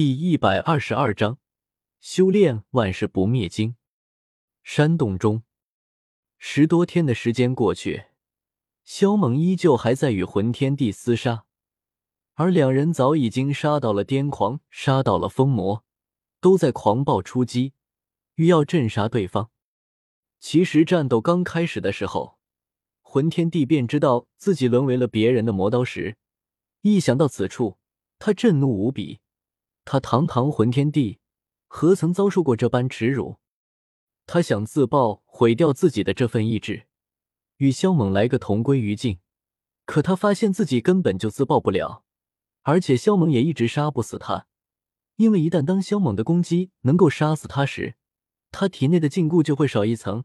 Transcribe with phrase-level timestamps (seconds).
[0.00, 1.36] 第一百二十二章，
[2.00, 3.76] 修炼万事不灭经。
[4.62, 5.42] 山洞中，
[6.38, 8.06] 十多天的时间过去，
[8.82, 11.44] 萧猛依旧还在与魂天帝厮杀，
[12.32, 15.84] 而两人早已经杀到了癫狂，杀到了疯魔，
[16.40, 17.74] 都在狂暴出击，
[18.36, 19.50] 欲要镇杀对方。
[20.38, 22.38] 其实战斗刚开始的时候，
[23.02, 26.16] 魂天帝便知道自己沦为了别人的磨刀石，
[26.80, 27.76] 一想到此处，
[28.18, 29.19] 他震怒无比。
[29.92, 31.18] 他堂堂魂天帝，
[31.66, 33.40] 何曾遭受过这般耻辱？
[34.24, 36.86] 他想自爆，毁掉自己的这份意志，
[37.56, 39.18] 与萧猛来个同归于尽。
[39.86, 42.04] 可他发现自己根本就自爆不了，
[42.62, 44.46] 而且萧猛也一直杀不死他。
[45.16, 47.96] 因为一旦当萧猛的攻击能够杀死他时，
[48.52, 50.22] 他体内的禁锢就会少一层，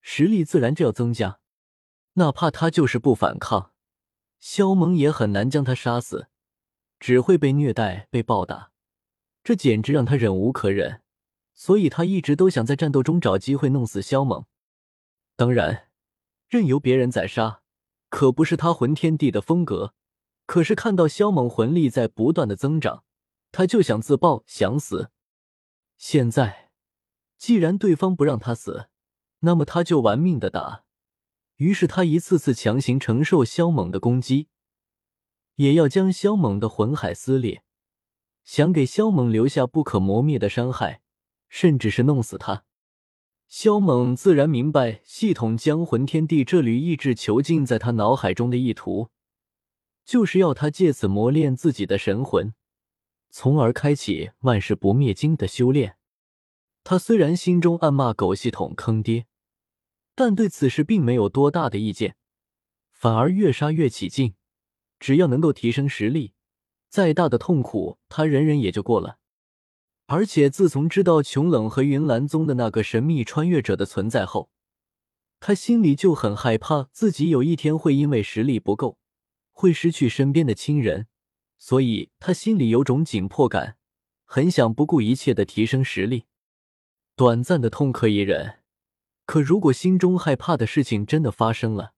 [0.00, 1.40] 实力自然就要增加。
[2.12, 3.72] 哪怕他就是不反抗，
[4.38, 6.28] 萧猛也很难将他杀死，
[7.00, 8.69] 只会被虐待、被暴打。
[9.42, 11.02] 这简直让他忍无可忍，
[11.54, 14.44] 所以他一直都想在战斗中找机会弄死萧猛。
[15.36, 15.88] 当然，
[16.48, 17.62] 任由别人宰杀
[18.08, 19.94] 可不是他魂天帝的风格。
[20.46, 23.04] 可是看到萧猛魂力在不断的增长，
[23.52, 25.12] 他就想自爆，想死。
[25.96, 26.70] 现在，
[27.38, 28.88] 既然对方不让他死，
[29.40, 30.82] 那么他就玩命的打。
[31.58, 34.48] 于是他一次次强行承受萧猛的攻击，
[35.54, 37.62] 也要将萧猛的魂海撕裂。
[38.44, 41.02] 想给萧猛留下不可磨灭的伤害，
[41.48, 42.64] 甚至是弄死他。
[43.46, 49.08] 萧猛自然明白系统将魂天地这缕意志囚禁在他脑海中的意图，
[50.04, 52.54] 就是要他借此磨练自己的神魂，
[53.30, 55.96] 从而开启万世不灭经的修炼。
[56.84, 59.26] 他虽然心中暗骂狗系统坑爹，
[60.14, 62.16] 但对此事并没有多大的意见，
[62.92, 64.34] 反而越杀越起劲。
[65.00, 66.34] 只要能够提升实力。
[66.90, 69.18] 再大的痛苦，他忍忍也就过了。
[70.06, 74.50] 而且自从知道琼冷和云岚宗的那个神秘穿越者的存在后，
[75.38, 78.98] 他心里就很害怕自己有一天会因为实力不够，
[79.52, 81.06] 会失去身边的亲人，
[81.58, 83.76] 所以他心里有种紧迫感，
[84.24, 86.24] 很想不顾一切的提升实力。
[87.14, 88.58] 短暂的痛可以忍，
[89.24, 91.92] 可如果心中害怕的事情真的发生了，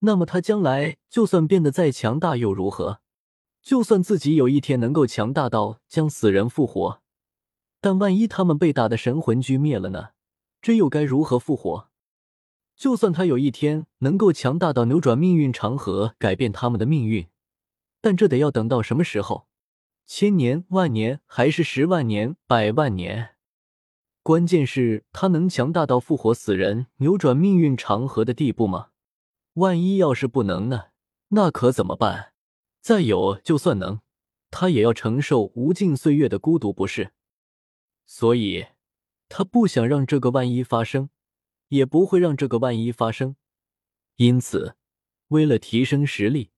[0.00, 3.00] 那么他将来就算变得再强大又如何？
[3.62, 7.00] 就算自己有一天能够强大到将死人复活，
[7.80, 10.10] 但万一他们被打的神魂俱灭了呢？
[10.60, 11.88] 这又该如何复活？
[12.76, 17.28] 就算他有一天能够强大到扭转命运长河，改变他们的命运，
[18.00, 19.46] 但这得要等到什么时候？
[20.06, 23.36] 千年、万年，还是十万年、百万年？
[24.24, 28.88] 关键是，他能强大到复活死人、扭转命运长河的地步吗？
[29.54, 30.86] 万一要是不能呢？
[31.28, 32.31] 那可怎么办？
[32.82, 34.00] 再有，就算能，
[34.50, 37.12] 他也要承受无尽岁月的孤独，不是？
[38.06, 38.66] 所以，
[39.28, 41.08] 他不想让这个万一发生，
[41.68, 43.36] 也不会让这个万一发生。
[44.16, 44.74] 因此，
[45.28, 46.50] 为了提升实力，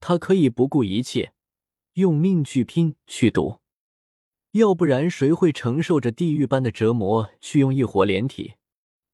[0.00, 1.34] 他可以不顾一切，
[1.92, 3.60] 用命去拼去赌。
[4.52, 8.54] 要不然，谁会承受着地狱般的折磨去用异火连体？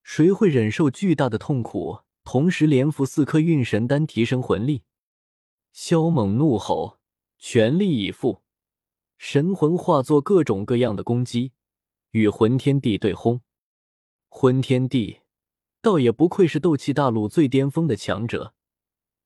[0.05, 4.85] 谁会忍受巨大的痛苦，同时连服四颗运神丹提升魂力？
[5.77, 7.01] 萧猛怒吼，
[7.37, 8.43] 全力以赴，
[9.19, 11.53] 神魂化作各种各样的攻击，
[12.13, 13.43] 与魂天帝对轰。
[14.31, 15.21] 魂天帝
[15.83, 18.55] 倒也不愧是斗气大陆最巅峰的强者，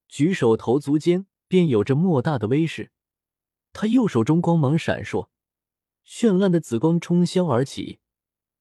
[0.09, 2.91] 举手投足间便有着莫大的威势。
[3.72, 5.28] 他右手中光芒闪烁，
[6.05, 8.00] 绚烂的紫光冲霄而起，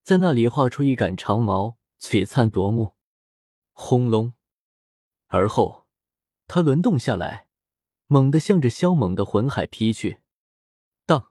[0.04, 2.94] 在那里画出一杆长矛，璀璨夺目。
[3.72, 4.34] 轰隆，
[5.26, 5.88] 而后
[6.46, 7.49] 他轮动下来。
[8.12, 10.18] 猛地向着萧猛的魂海劈去，
[11.06, 11.30] 当！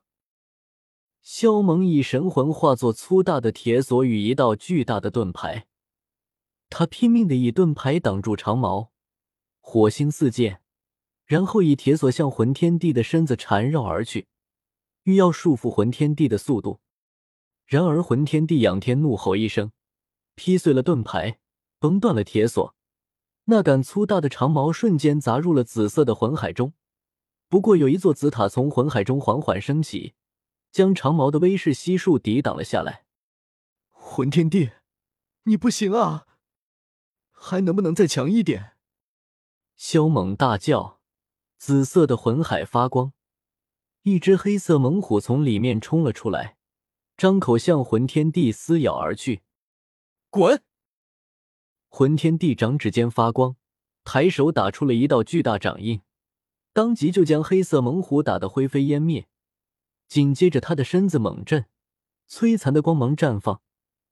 [1.21, 5.67] 萧猛以神魂化作粗大的铁索与一道巨大的盾牌，
[6.71, 8.93] 他拼命的以盾牌挡住长矛，
[9.61, 10.61] 火星四溅，
[11.27, 14.29] 然后以铁索向魂天帝的身子缠绕而去，
[15.03, 16.79] 欲要束缚魂天帝的速度。
[17.67, 19.73] 然而魂天帝仰天怒吼一声，
[20.37, 21.41] 劈碎了盾牌，
[21.81, 22.77] 崩断了铁索。
[23.51, 26.75] 那杆粗大的长矛瞬间砸入了紫色的魂海中，
[27.49, 30.13] 不过有一座紫塔从魂海中缓缓升起，
[30.71, 33.07] 将长矛的威势悉数抵挡了下来。
[33.89, 34.73] 魂天帝，
[35.45, 36.27] 你不行啊！
[37.31, 38.73] 还能不能再强一点？
[39.77, 41.01] 萧猛大叫，
[41.57, 43.15] 紫色的魂海发光，
[44.03, 46.59] 一只黑色猛虎从里面冲了出来，
[47.17, 49.41] 张口向魂天帝撕咬而去。
[50.29, 50.63] 滚！
[51.89, 53.57] 魂天帝掌指间发光，
[54.05, 56.03] 抬手打出了一道巨大掌印，
[56.73, 59.27] 当即就将黑色猛虎打得灰飞烟灭。
[60.07, 61.67] 紧接着他的身子猛震，
[62.29, 63.61] 摧残的光芒绽放，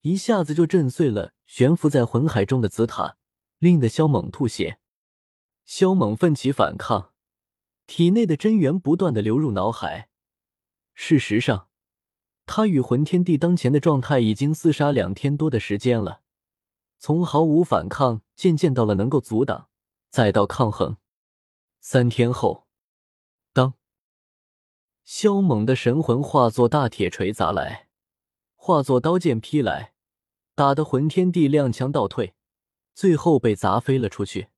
[0.02, 3.16] 一下子就震碎了悬浮在魂海中的紫塔，
[3.58, 4.78] 令得萧猛吐血。
[5.64, 7.12] 萧猛奋起反抗，
[7.86, 10.08] 体内的真元不断的流入脑海。
[10.94, 11.68] 事实上，
[12.44, 16.22] 他与魂天帝当前的状态已经厮杀两天多的时间了，
[17.06, 19.68] 从毫无反抗渐渐到了能够阻挡，
[20.10, 20.96] 再到抗衡。
[21.78, 22.66] 三天后，
[23.52, 23.74] 当
[25.04, 27.86] 萧猛的神魂化作大铁锤砸来，
[28.56, 29.94] 化作刀剑劈来，
[30.56, 32.34] 打得魂天帝踉跄倒退，
[32.92, 34.48] 最后被砸飞了出去。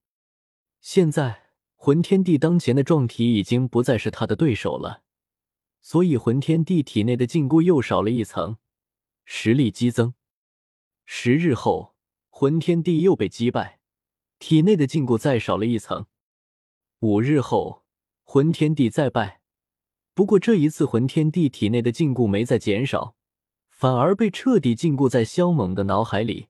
[0.80, 5.02] 现在，魂天帝当前的状体已经不再是他的对手了，
[5.82, 8.56] 所以魂天帝体内的禁锢又少了一层，
[9.26, 10.14] 实力激增。
[11.04, 11.94] 十日后，
[12.40, 13.80] 魂天帝又被击败，
[14.38, 16.06] 体内的禁锢再少了一层。
[17.00, 17.82] 五日后，
[18.22, 19.40] 魂天帝再败，
[20.14, 23.16] 不过这一次魂天帝体内的禁锢没再减少，
[23.68, 26.46] 反而被彻底禁锢在萧猛的脑海里。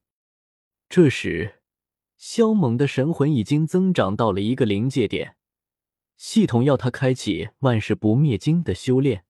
[0.91, 1.63] 这时，
[2.19, 5.37] 萧猛的神魂已经增长到了一个临界点，
[6.19, 9.25] 系统要他开启万世不灭经的修炼，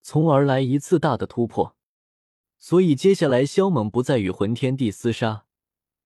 [0.00, 1.76] 从而来一次大的突破。
[2.56, 5.44] 所以，接下来萧猛不再与魂天帝厮杀，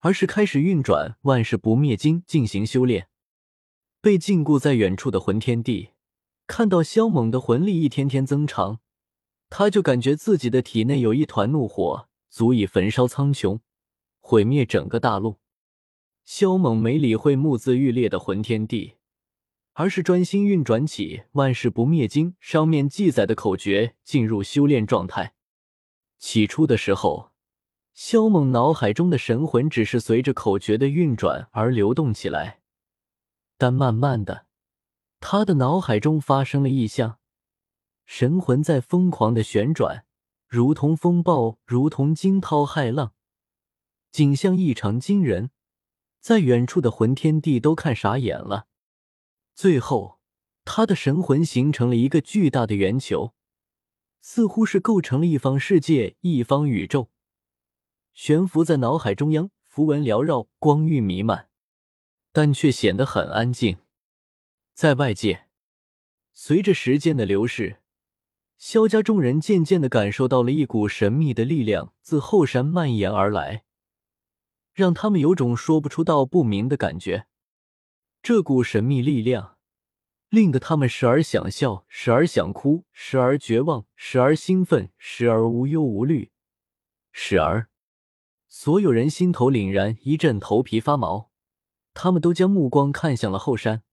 [0.00, 3.08] 而是开始运转万世不灭经进行修炼。
[4.00, 5.91] 被禁锢在远处的魂天帝
[6.47, 8.81] 看到萧猛的魂力一天天增长，
[9.49, 13.61] 他就感觉自己的体内有一团怒火，足以焚烧苍穹，
[14.20, 15.37] 毁灭整个大陆。
[16.25, 18.94] 萧猛没理会目眦欲裂的魂天帝，
[19.73, 25.35] 而是专心运转起万世不灭经上面记载的口诀，进入修炼状态。
[26.19, 27.29] 起初的时候，
[27.92, 32.60] 萧猛脑海中的神魂只是随着口诀的运转而流动起来。
[33.58, 34.46] 但慢慢的，
[35.20, 37.19] 他的脑海中发生了异象，
[38.06, 40.06] 神魂在疯狂的旋转，
[40.48, 43.12] 如同风暴，如同惊涛骇浪，
[44.10, 45.50] 景象异常惊人，
[46.20, 48.66] 在远处的魂天帝都看傻眼了。
[49.54, 50.19] 最后，
[50.64, 53.34] 他的神魂形成了一个巨大的圆球，
[54.22, 57.10] 似乎是构成了一方世界、一方宇宙，
[58.22, 61.49] 悬浮在脑海中央，符文缭绕，光晕弥漫。
[62.32, 63.78] 但却显得很安静。
[64.75, 65.46] 在外界，
[66.34, 67.81] 随着时间的流逝，
[68.58, 73.64] 萧家众人渐渐的感受到了一股神秘的力量自后山蔓延而来，
[74.75, 77.26] 让他们有种说不出道不明的感觉。
[78.23, 79.56] 这股神秘力量
[80.28, 86.31] 令得他们时而想笑，时而想哭，时而绝望，时而兴奋，时而无忧无虑，
[87.12, 87.69] 时而
[88.52, 91.31] 所有人心头凛然一阵，头皮发毛。
[91.94, 93.85] 他们都将目光看向了后山，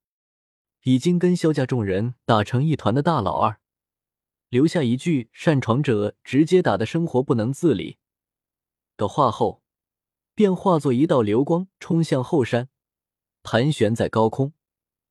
[0.81, 3.59] 已经跟萧家众人打成一团的大老二，
[4.49, 7.99] 留下一句“擅闯者直接打的生活不能自理”
[8.97, 9.61] 的话后，
[10.33, 12.69] 便化作一道流光冲向后山，
[13.43, 14.53] 盘旋在高空，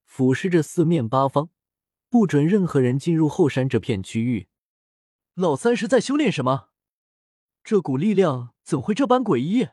[0.04, 1.50] 俯视着四面八方，
[2.10, 4.48] 不准任何人进入后山这片区域。
[5.34, 6.70] 老三是在修炼什么？
[7.66, 9.70] 这股力量怎会这般诡异？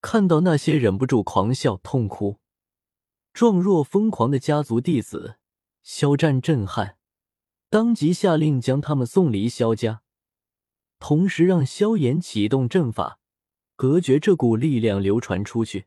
[0.00, 2.38] 看到那些忍不住狂笑、痛哭、
[3.32, 5.40] 状若疯狂的家族弟子，
[5.82, 6.96] 肖战震撼，
[7.68, 10.02] 当即下令将他们送离萧家，
[11.00, 13.18] 同时让萧炎启动阵法，
[13.74, 15.86] 隔绝这股力量流传出去。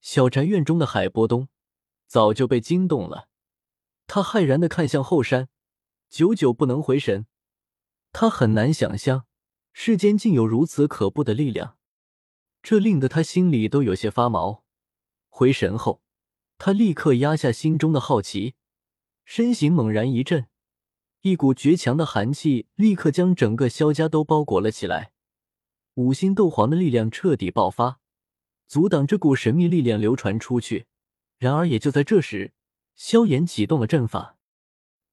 [0.00, 1.46] 小宅院中的海波东
[2.08, 3.28] 早就被惊动了，
[4.08, 5.48] 他骇然的看向后山，
[6.10, 7.28] 久久不能回神。
[8.10, 9.27] 他很难想象，
[9.80, 11.76] 世间竟有如此可怖的力量。
[12.64, 14.64] 这令得他心里都有些发毛。
[15.28, 16.02] 回神后，
[16.58, 18.56] 他立刻压下心中的好奇，
[19.24, 20.48] 身形猛然一震，
[21.20, 25.12] 一股绝强的寒气立刻将整个萧家都包裹了起来。
[25.94, 28.00] 五星斗皇的力量彻底爆发，
[28.66, 30.86] 阻挡这股神秘力量流传出去。
[31.38, 32.52] 然而，也就在这时，
[32.96, 34.38] 萧炎启动了阵法，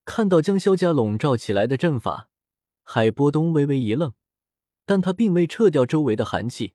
[0.05, 2.29] 看到将萧家笼罩起来的阵法，
[2.81, 4.15] 海波东微微一愣，
[4.85, 6.73] 但他并未撤掉周围的寒气。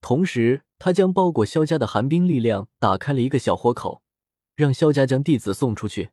[0.00, 4.02] 同时，他将包裹萧家的寒冰力量打开了一个小豁口，
[4.56, 6.10] 让萧家将弟子送出去。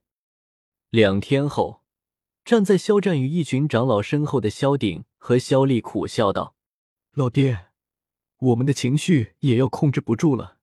[0.89, 1.83] 两天后，
[2.45, 6.55] 站在肖战与一群长老身后的萧鼎和萧丽苦笑道
[7.13, 7.69] ：“老爹，
[8.37, 10.57] 我们的情绪也要控制不住了。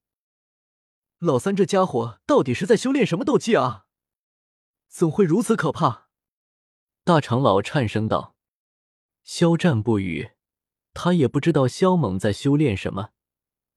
[1.19, 3.87] 老三这家伙到底是在修炼什么斗技啊？
[4.89, 6.09] 怎会如此可怕？”
[7.03, 8.37] 大长老颤声道
[9.25, 10.31] ：“肖战不语，
[10.99, 13.11] 他也不知道萧猛在修炼什么。”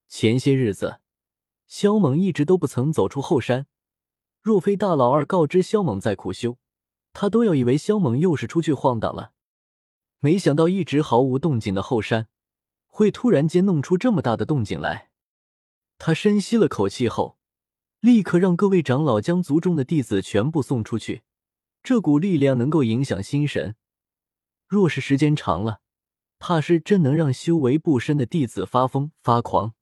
[0.08, 1.02] 前些日子，
[1.68, 3.68] 萧猛一直都不曾走出后山。
[4.42, 6.58] 若非大老二告知萧猛在苦修，
[7.12, 9.34] 他都要以为萧猛又是出去晃荡了，
[10.20, 12.30] 没想到一直毫无动静的后山
[12.88, 15.12] 会突然间弄出这么大的动静来。
[15.98, 17.38] 他深吸了口气后，
[18.00, 21.24] 立刻让各位长老将族中的弟子全部送出去。
[21.84, 23.76] 这股力量能够影响心神，
[24.66, 25.82] 若是时间长了，
[26.40, 29.76] 怕是真能让修为不深的弟子发疯发狂。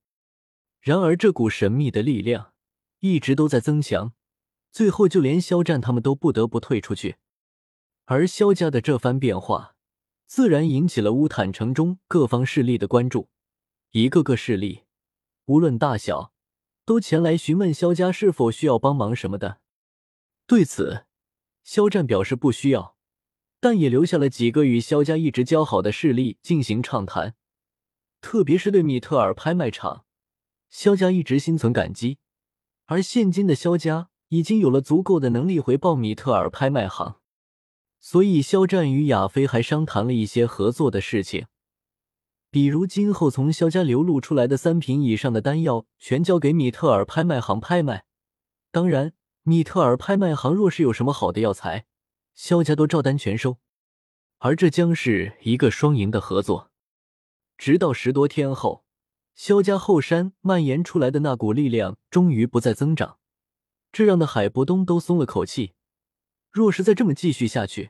[0.82, 2.54] 然而，这股神秘的力量
[3.00, 4.14] 一直都在增强，
[4.72, 7.18] 最后就连肖战他们都不得不退出去。
[8.06, 9.76] 而萧家的这番变化，
[10.26, 13.30] 自然引起了乌坦城中各方势力的关注。
[13.92, 14.84] 一个个势力，
[15.46, 16.34] 无论大小，
[16.86, 19.60] 都前来询问萧家是否需要帮忙什么的。
[20.46, 21.06] 对此，
[21.64, 22.97] 肖战表示不需要，
[23.60, 27.36] 但也留下了几个与萧家一直交好的势力进行畅谈。
[28.22, 30.06] 特别是对米特尔拍卖场，
[30.70, 32.18] 萧家一直心存感激。
[32.86, 37.18] 而现今的萧家已经有了足够的能力回报米特尔拍卖行。
[38.00, 41.48] 所以，肖战与亚飞还商谈了一些合作的事情，
[42.52, 48.06] 比如今后从肖家流露出来的三品以上的丹药，全交给米特尔拍卖行拍卖。
[48.72, 51.86] 当然，米特尔拍卖行若是有什么好的药材，
[52.38, 53.58] 萧家都照单全收。
[54.38, 56.72] 而这将是一个双赢的合作。
[57.58, 58.86] 直到十多天后，
[59.34, 63.18] 萧家后山蔓延出来的那股力量终于不再增长，
[63.92, 65.74] 这让的海伯东都松了口气。
[66.52, 67.90] 若是再这么继续下去，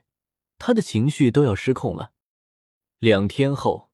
[0.56, 2.12] 他的情绪都要失控了。
[2.98, 3.90] 两天后，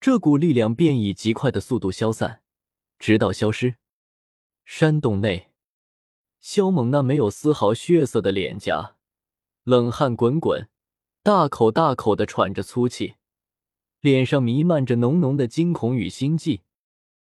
[0.00, 2.42] 这股力量便以极快的速度消散，
[2.98, 3.76] 直到消失。
[4.64, 5.52] 山洞内，
[6.40, 8.96] 萧猛那没有丝毫血色的脸颊，
[9.64, 10.68] 冷汗滚滚，
[11.22, 13.14] 大口大口的喘着粗气，
[14.00, 16.62] 脸上弥漫着浓浓的惊恐与心悸。